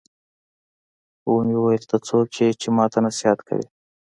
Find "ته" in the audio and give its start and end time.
1.91-1.97, 2.93-2.99